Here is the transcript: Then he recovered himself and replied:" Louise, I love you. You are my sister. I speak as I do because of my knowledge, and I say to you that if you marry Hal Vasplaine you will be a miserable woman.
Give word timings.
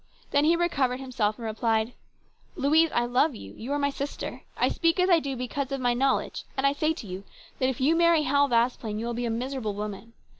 Then 0.31 0.45
he 0.45 0.55
recovered 0.55 0.99
himself 0.99 1.37
and 1.37 1.45
replied:" 1.45 1.93
Louise, 2.55 2.89
I 2.91 3.05
love 3.05 3.35
you. 3.35 3.53
You 3.53 3.71
are 3.73 3.77
my 3.77 3.91
sister. 3.91 4.41
I 4.57 4.67
speak 4.67 4.99
as 4.99 5.11
I 5.11 5.19
do 5.19 5.35
because 5.35 5.71
of 5.71 5.79
my 5.79 5.93
knowledge, 5.93 6.43
and 6.57 6.65
I 6.65 6.73
say 6.73 6.91
to 6.91 7.05
you 7.05 7.23
that 7.59 7.69
if 7.69 7.79
you 7.79 7.95
marry 7.95 8.23
Hal 8.23 8.47
Vasplaine 8.49 8.97
you 8.97 9.05
will 9.05 9.13
be 9.13 9.27
a 9.27 9.29
miserable 9.29 9.75
woman. 9.75 10.13